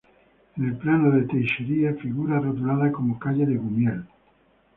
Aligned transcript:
En 0.57 0.65
el 0.67 0.77
plano 0.83 1.11
de 1.11 1.27
Teixeira 1.27 1.93
figura 1.93 2.39
rotulada 2.39 2.91
como 2.91 3.19
‘calle 3.19 3.45
de 3.45 3.55
Gumiel’. 3.57 4.03